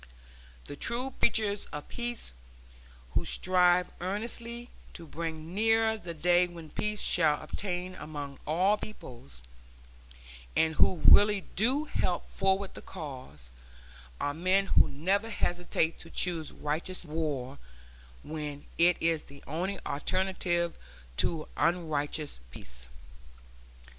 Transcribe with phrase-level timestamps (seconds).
[0.65, 2.31] The true preachers of peace,
[3.11, 9.43] who strive earnestly to bring nearer the day when peace shall obtain among all peoples,
[10.55, 13.51] and who really do help forward the cause,
[14.19, 17.59] are men who never hesitate to choose righteous war
[18.23, 20.75] when it is the only alternative
[21.17, 22.87] to unrighteous peace.